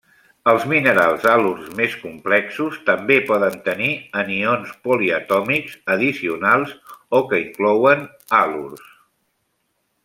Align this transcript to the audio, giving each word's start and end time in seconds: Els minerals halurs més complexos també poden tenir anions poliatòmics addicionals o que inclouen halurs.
Els 0.51 0.63
minerals 0.69 1.25
halurs 1.31 1.67
més 1.79 1.97
complexos 2.05 2.79
també 2.87 3.17
poden 3.29 3.59
tenir 3.67 3.91
anions 4.23 4.73
poliatòmics 4.89 5.79
addicionals 5.97 6.75
o 7.21 7.25
que 7.31 7.45
inclouen 7.47 8.07
halurs. 8.41 8.89